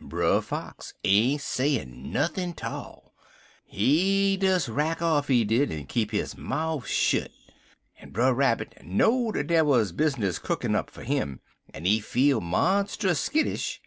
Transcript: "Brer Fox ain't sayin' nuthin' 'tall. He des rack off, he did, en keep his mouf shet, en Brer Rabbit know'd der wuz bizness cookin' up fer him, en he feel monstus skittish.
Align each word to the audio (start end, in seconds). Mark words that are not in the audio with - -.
"Brer 0.00 0.40
Fox 0.42 0.94
ain't 1.02 1.40
sayin' 1.40 2.12
nuthin' 2.12 2.52
'tall. 2.54 3.16
He 3.64 4.36
des 4.36 4.60
rack 4.70 5.02
off, 5.02 5.26
he 5.26 5.42
did, 5.44 5.72
en 5.72 5.86
keep 5.86 6.12
his 6.12 6.36
mouf 6.38 6.86
shet, 6.86 7.32
en 7.98 8.10
Brer 8.10 8.32
Rabbit 8.32 8.76
know'd 8.84 9.44
der 9.48 9.64
wuz 9.64 9.86
bizness 9.90 10.38
cookin' 10.40 10.76
up 10.76 10.88
fer 10.90 11.02
him, 11.02 11.40
en 11.74 11.84
he 11.84 11.98
feel 11.98 12.40
monstus 12.40 13.16
skittish. 13.18 13.82